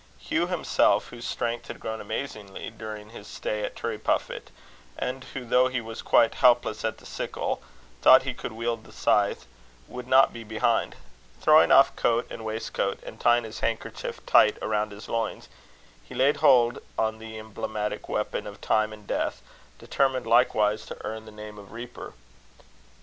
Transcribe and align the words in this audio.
Hugh 0.17 0.47
himself, 0.47 1.09
whose 1.09 1.27
strength 1.27 1.67
had 1.67 1.79
grown 1.79 2.01
amazingly 2.01 2.71
during 2.71 3.11
his 3.11 3.27
stay 3.27 3.63
at 3.63 3.75
Turriepuffit, 3.75 4.49
and 4.97 5.23
who, 5.25 5.45
though 5.45 5.67
he 5.67 5.79
was 5.79 6.01
quite 6.01 6.33
helpless 6.33 6.83
at 6.83 6.97
the 6.97 7.05
sickle, 7.05 7.61
thought 8.01 8.23
he 8.23 8.33
could 8.33 8.51
wield 8.51 8.83
the 8.83 8.91
scythe, 8.91 9.45
would 9.87 10.07
not 10.07 10.33
be 10.33 10.43
behind. 10.43 10.95
Throwing 11.39 11.71
off 11.71 11.95
coat 11.95 12.25
and 12.31 12.43
waistcoat, 12.43 12.99
and 13.03 13.19
tying 13.19 13.43
his 13.43 13.59
handkerchief 13.59 14.25
tight 14.25 14.57
round 14.63 14.91
his 14.91 15.07
loins, 15.07 15.49
he 16.03 16.15
laid 16.15 16.37
hold 16.37 16.79
on 16.97 17.19
the 17.19 17.37
emblematic 17.37 18.09
weapon 18.09 18.47
of 18.47 18.59
Time 18.59 18.91
and 18.91 19.05
Death, 19.05 19.43
determined 19.77 20.25
likewise 20.25 20.83
to 20.87 20.97
earn 21.05 21.25
the 21.25 21.31
name 21.31 21.59
of 21.59 21.71
Reaper. 21.71 22.13